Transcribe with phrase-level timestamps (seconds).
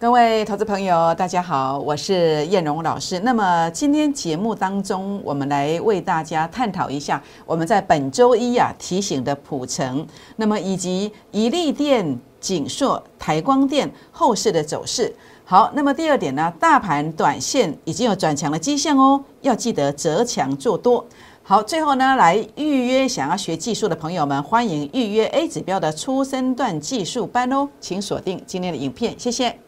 [0.00, 3.18] 各位投资朋友，大家好，我是燕荣老师。
[3.18, 10.06] 那么今天节目当中，我们来为大家探讨一下我们在本周一啊提醒的普成，
[10.36, 15.12] 那么以及宜利电、景硕、台光电后市的走势。
[15.44, 21.04] 好，那么第二点呢，大盘短线已经有转强的迹象哦，要记得择强做多。
[21.42, 29.58] 好，最后呢，来预约想要学技术的朋友们，欢迎预约 A 指标的初升段技术班哦，请锁定今天的影片，谢谢。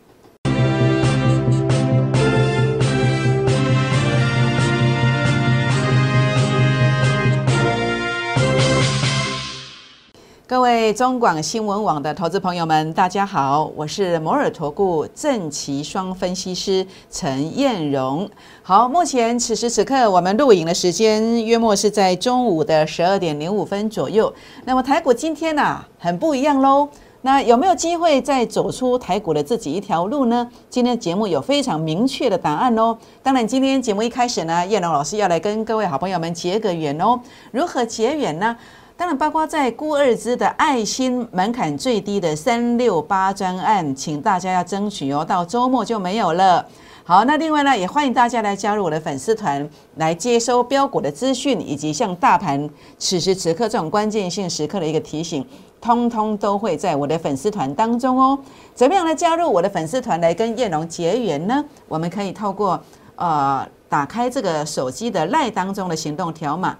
[10.50, 18.28] 各位中广新闻网的投资朋友们，大家好，我是摩尔投顾正奇双分析师陈燕荣。
[18.60, 24.34] 好，目前此时此刻我们录影的时间约莫是在中午的十二点零五分左右。
[24.64, 26.88] 那么台股今天呢，很不一样喽。
[27.22, 30.50] 那有没有机会再走出台股的自己一条路呢？
[30.70, 32.96] 今天节目有非常明确的答案哦。
[33.22, 37.20] 当然，今天节目一开始呢，燕荣老师要来跟各位好朋友们结个缘哦。
[37.52, 38.56] 如何结缘呢？
[39.00, 46.62] 当然，包括在孤二支的爱心门槛最低的三六八专案，请大家要争取哦，到周末就没有了。
[47.02, 55.42] 好，那另外呢，也欢迎大家来加入我的粉丝团，来接收标股的资讯，以及像大盘此时此刻这种关键性时刻的一个提醒，
[55.80, 58.38] 通通都会在我的粉丝团当中哦。
[58.74, 61.64] 怎么样来加入我的粉丝团来跟叶龙结缘呢？
[61.88, 62.78] 我们可以透过
[63.16, 66.76] 呃打开这个手机的赖当中的行动条码。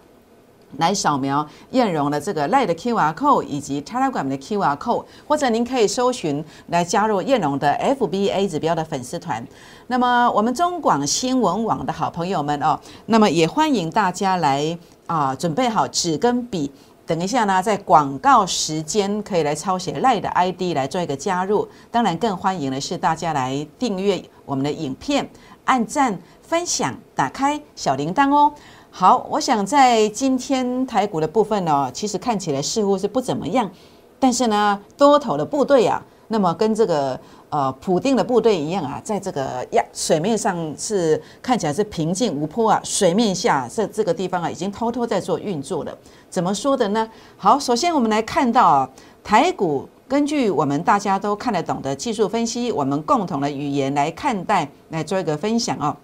[0.79, 9.47] 来扫描燕荣的这个赖的 Q R code 以及 Telegram 的 Q R code，或者您可以搜寻来加入燕荣的 F B A 指标的粉丝团。
[9.89, 16.71] 那么我们中广新闻网的好朋友们哦，那么也欢迎大家来啊，准备好纸跟笔，
[17.05, 21.69] 等一下呢，在广告时间可以来抄写赖的 I D 来做一个加入。
[21.91, 25.29] 当然更欢迎的是大家来订阅我们的影片，
[25.65, 28.53] 按赞、分享、打开小铃铛哦。
[28.93, 33.71] 好，我想在今天台股的部分呢，其实看起来似乎是不怎么样，
[34.19, 45.97] 但是呢，多头的部队啊，那么跟这个呃普定的部队一样啊，在这个呀水面上是看起来是平静无波啊，水面下这这个地方啊，已经偷偷在做运作了。
[46.29, 47.09] 怎么说的呢？
[47.39, 48.91] 好，首先我们来看到啊，
[49.25, 55.97] 台股根据我们大家都看得懂的技术分析，我们共同的语言来看待，来做一个分享哦。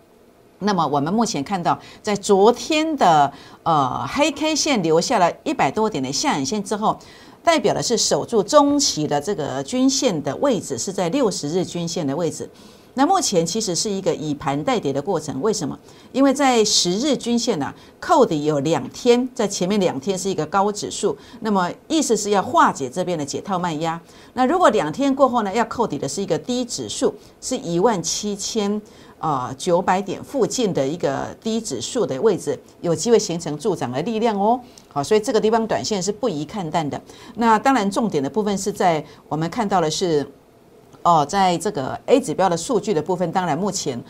[0.60, 3.30] 那么我们目前看到，在昨天的
[3.62, 6.98] 呃黑 K 线留下了一百多点的下影线之后，
[7.44, 12.48] 代表的是守住中期的这个均线的位置是在六十日均线的位置。
[12.98, 15.78] 那目前其实是一个以盘带跌的过程，为什么？
[16.12, 24.00] 因为在十日均线呢，扣底有两天，在前面两天是一个高指数，那么意思是要化解这边的解套卖压。
[24.32, 28.80] 那如果两天过后呢，要扣底的是一个低指数，是一万七千。
[29.26, 34.60] 啊，九百点附近的一个低指数的位置，有机会形成助涨的力量哦。
[34.86, 37.00] 好，所以这个地方短线是不宜看淡的。
[37.34, 40.24] 那当然，重点的部分是在我们看到的是，
[41.02, 44.00] 哦，在这个 A 指标的数据的部分，当然目前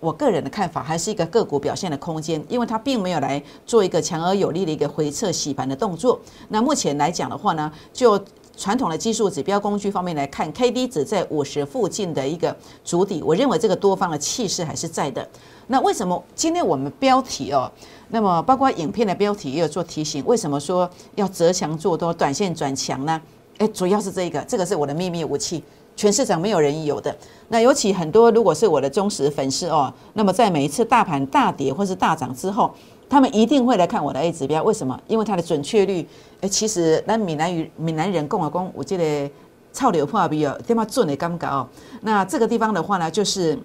[0.00, 6.18] 我个人的看法还是一个个股表现的空间，因为它并没有来做一个强而有力的一个回撤洗盘的动作。
[6.48, 8.18] 那目前来讲的话呢，就
[8.56, 12.54] 传统的技术指标工具方面来看，K D 值在五十附近的一个
[12.84, 15.26] 主底，我认为这个多方的气势还是在的。
[15.68, 17.70] 那为什么今天我们标题哦，
[18.10, 23.20] 那么包括影片的标题也有做提醒，为什么说要择强做多，短线转强呢？
[23.58, 25.64] 诶，主要是这个，这个是我的秘密武器，
[25.96, 27.16] 全市场没有人有的。
[27.48, 32.70] 那尤其很多如果是我的忠实粉丝哦，那么在每一次大盘大跌或是大涨之后。
[33.12, 34.98] 他们一定会来看我的 A 指标，为什么？
[35.06, 36.08] 因为它的准确率，
[36.40, 39.30] 诶，其实那闽南语闽南人跟我讲，我记得
[39.70, 41.68] 操流破比哦，这么准的感觉哦。
[42.00, 43.58] 那这个地方的话呢，就是。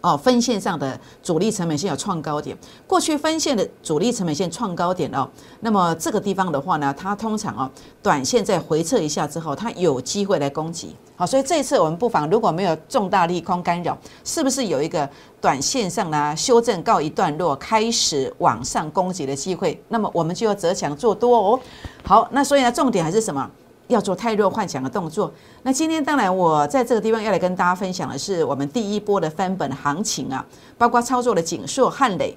[0.00, 5.28] 哦，分线上的主力成本线有创高点，过去分线的主力成本线创高点哦，
[5.60, 7.70] 那么这个地方的话呢，它通常哦，
[8.02, 10.94] 短线在回撤一下之后，它有机会来攻击。
[11.16, 15.08] 好，所以这一次我们不妨如果没有重大利空干扰，是不是有一个
[15.40, 19.82] 短线上呢修正告一段落，开始往上攻击的机会？
[19.88, 21.60] 那么我们就要择强做多哦。
[22.04, 23.50] 好，那所以呢，重点还是什么？
[23.88, 25.32] 要做太弱幻想的动作。
[25.62, 30.44] 那今天当然，我在这个地方要来跟大家分享的是我们第一波的翻本行情啊，
[30.78, 32.36] 包括操作的锦硕、汉磊，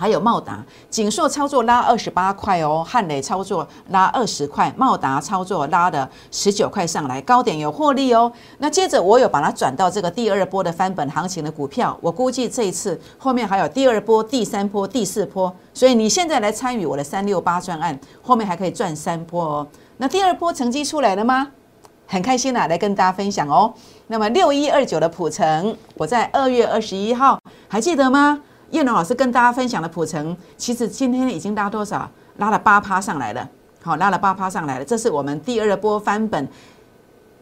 [0.00, 0.64] 还有茂达。
[0.88, 8.32] 锦硕操作拉二十八块哦，汉磊操作拉二十块，茂达操作拉的十九块上来，高点有获利哦。
[8.56, 19.68] 那接着我有把它转到这个第二波的翻本行情的股票，我估计这一次后面还有第二波、第三波、第四波，所以你现在来参与我的三六八专案，后面还可以赚三波哦。
[19.98, 21.48] 那第二波成绩出来了吗？
[22.06, 23.72] 很开心啊，来跟大家分享哦。
[24.08, 27.38] 那么六一二九的普成，我在二月二十一号
[27.68, 28.40] 还记得吗？
[28.70, 32.08] 叶龙老师跟大家分享的普成，其实今天已经拉多少？
[32.36, 33.46] 拉了八趴上来了，
[33.82, 34.84] 好，拉了八趴上来了。
[34.84, 36.48] 这是我们第二波翻本，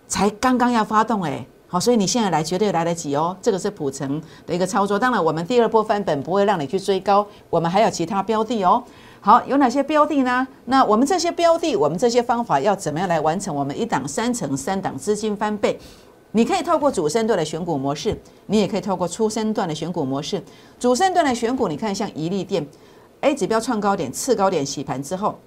[0.08, 3.36] 才刚刚要发动哎，好，所以你现在来绝对来得及哦。
[3.40, 4.98] 这个是普成的一个操作。
[4.98, 8.82] 当然，我们第二波翻本不会让你去追高，我们还有其他标的哦。
[9.20, 10.48] 好，有哪些标的呢？
[10.64, 15.78] 那我们这些标的，我们这些方法要怎么样来完成我们一档三成三档资金翻倍？
[16.32, 18.16] 你可以透过主升段的选股模式，
[18.46, 20.42] 你也可以透过初升段的选股模式。
[20.78, 22.66] 主升段的选股，你看像一利电
[23.22, 25.38] ，A 指标创高点、次高点洗盘之后，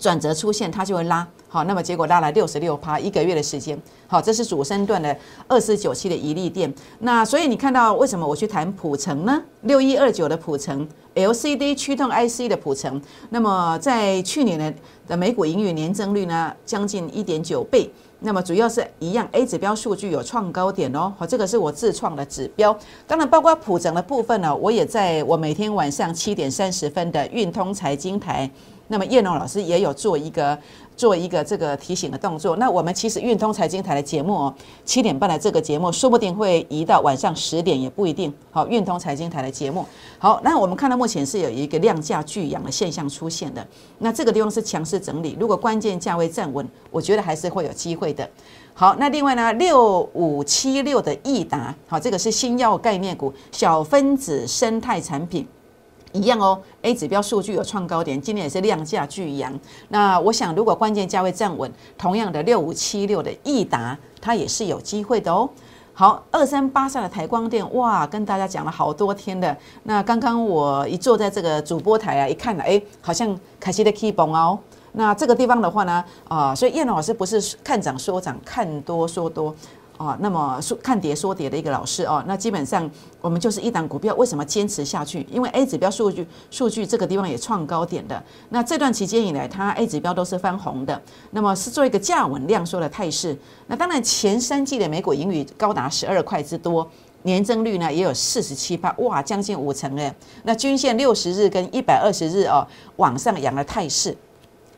[0.00, 1.26] 转折出现，它就会拉。
[1.46, 3.80] 好，那么结果拉了六十六趴，一个月的时间。
[4.06, 5.14] 好，这是主升段的
[5.46, 6.72] 二四九七的一利电。
[7.00, 9.42] 那所以你看到为什么我去谈普成呢？
[9.62, 13.00] 六一二九的普成，LCD 驱动 IC 的普成。
[13.28, 14.72] 那么在去年的
[15.08, 17.90] 的美股盈余年增率呢，将近一点九倍。
[18.20, 22.78] 那么主要是一样，A 指标数据有创高点哦，好，这个是我自创的指标。
[23.06, 28.48] 当然，包括普整的部分呢，我也在我每天晚上七点三十分的运通财经台，
[28.90, 30.58] 那么叶龙老师也有做一个。
[30.96, 32.56] 做一个这个提醒的动作。
[32.56, 34.54] 那我们其实运通财经台的节目哦，
[34.84, 38.30] 七点半的这个节目，说不定会移到晚上十点，也不一定。
[38.50, 39.82] 好，运通财经台的节目。
[40.18, 43.66] 好，那我们看到目前是有一个量价巨扬的现象出现的。
[44.00, 48.28] 那这个地方是强势整理，如果关键价位站稳，我觉得还是会有机会的。
[48.74, 55.48] 好，那另外呢，六五七六的益达，好，这个是新药概念股，小分子生态产品。
[56.12, 59.52] 一样哦，A 指标数据有创高点，今天也是量价巨扬。
[59.88, 65.48] 那我想，如果关键价位站稳，同样的六五七六的益达，它也是有机会的哦。
[65.92, 69.54] 好，二三八三的台光电，哇，跟大家讲了好多天的。
[69.82, 74.58] 那刚刚我一坐在这个主播台啊，一看了，哎，好像凯西的 key 崩哦。
[74.92, 79.54] 那这个地方的话呢，啊，所以燕老师不是看涨说涨，看多说多。
[80.00, 85.26] 啊，那么说看跌说跌的一个老师哦，那基本上我们就是一档股票，为什么坚持下去？
[85.30, 90.98] 因为 A 指标数据数据这个地方也创高点的，那这段期间以来，它 A 指标都是翻红的，
[91.32, 93.36] 那么是做一个价稳量缩的态势。
[93.66, 96.88] 那当然前三季的美股盈余高达十二块之多，
[97.24, 100.14] 年增率呢也有四十七%，哇，将近五成哎。
[100.44, 102.66] 那均线六十日跟一百二十日哦
[102.96, 104.16] 往上扬的态势。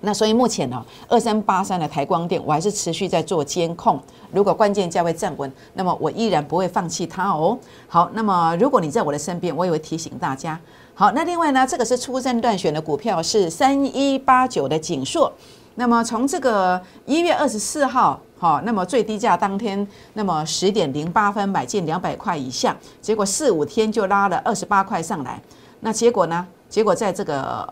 [0.02, 3.98] 那所以目前呢，二三八三的台光电，我还是持续在做监控。
[4.32, 7.56] 如果关键价位站稳，那么我依然不会放弃它哦。
[7.88, 10.58] 好，那么如果你在我的身边，我也会提醒大家。
[10.94, 15.32] 好，那另外呢，这个是出生段选的股票是三一八九的锦硕。
[15.76, 25.40] 那么从这个一月二十四号，好，那么最低价当天，那么十点零八分买进两百块以下，结果四五天就拉了二十八块上来。
[25.80, 26.46] 那结果呢？
[26.68, 27.70] 结果在这个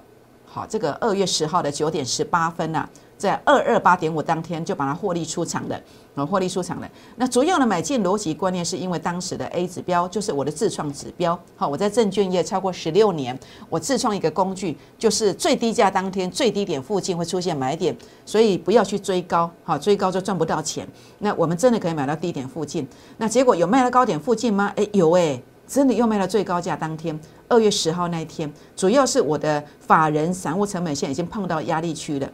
[0.53, 2.85] 好，这个二月十号的九点十八分呐，
[3.17, 5.81] 在二二八点五当天就把它获利出场的，
[6.17, 6.91] 啊，获利出场的。
[7.15, 13.39] 那主要的买进逻辑观念是因为当时的 A 指标就是我的自创指标，好，我在证券业超过十六年，
[13.69, 20.85] 我自创一个工具，就是最低价当天最低点附近会出现买点，所以不要去追高，好，追高就赚不到钱。
[21.21, 22.89] 那我们真的可以买到低点附近，
[23.19, 24.73] 那结果有卖到高点附近吗？
[24.75, 25.41] 哎，有哎。
[25.71, 32.29] 真的又卖到最高价，当天二月十号那一天，主要是我的法人散户成本线已经碰到压力区了。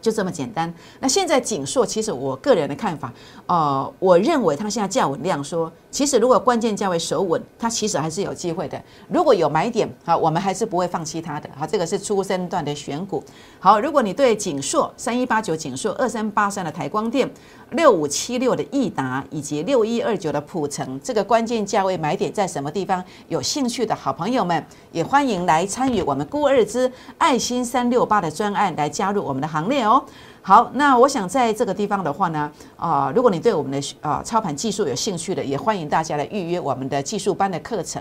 [0.00, 0.72] 就这么简单。
[1.00, 3.12] 那现在锦硕，其实我个人的看法，
[3.46, 8.80] 呃，我认为它现在价稳量说，其实如果关键价位守稳，它其实还是有机会的。
[9.08, 11.48] 如果有买点，好，我们还是不会放弃它的。
[11.56, 13.22] 好，这个是初生段的选股。
[13.58, 17.28] 好，如果你对锦硕三一八九锦硕二三八三的台光电
[17.70, 23.02] 六五七六的益达以及六一二九的普成，这个关键价位买点在什么地方？
[23.28, 29.89] 有兴趣的好朋友们，也欢迎来参与我们孤二之爱心三六八的专案，来加入我们的行列哦。
[29.90, 30.04] 哦，
[30.40, 38.00] 好，那我想在这个地方的话呢，啊，如果你对我们的啊操盘技术有兴趣的，也欢迎大家来预约我们的技术班的课程。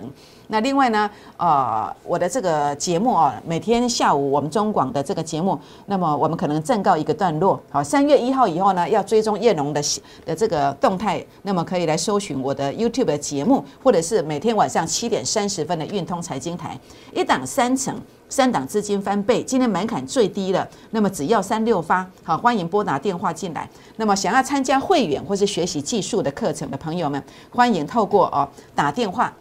[0.50, 7.60] 那另外呢，啊，我的这个节目啊，每天下午我们中广的这个节目，那么我们可能暂告一个段落。
[7.72, 9.82] 好，三月一号以后呢，要追踪叶龙的
[10.28, 16.80] 的这个动态，那么可以来搜寻我的 YouTube 的节目，或者是每天晚上七点三十分的运通财经台，
[17.16, 18.00] 一档三层。
[18.30, 23.68] 三档资金翻倍，今天门槛最低了，那么只要三六发，好，欢迎拨打电话进来。
[23.96, 29.34] 那么想要参加会员或是学习技术的课程的朋友们，欢迎透过哦打电话，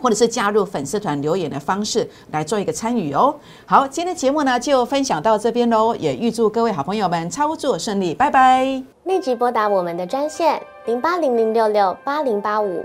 [0.00, 3.34] 或者是加入粉丝团留言的方式来做一个参与哦。
[3.64, 8.82] 好，今天节目呢就分享到这边喽，也预祝各位好朋友们操作顺利，拜拜。
[9.04, 12.84] 立即拨打我们的专线零八零零六六八零八五。